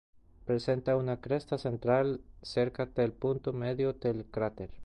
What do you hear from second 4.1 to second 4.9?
cráter.